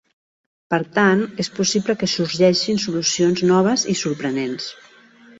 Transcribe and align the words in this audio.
Per 0.73 0.77
tant, 0.93 1.19
és 1.43 1.49
possible 1.57 1.95
que 2.03 2.09
sorgeixin 2.13 2.81
solucions 2.85 3.43
noves 3.51 3.83
i 3.93 3.95
sorprenents. 4.01 4.67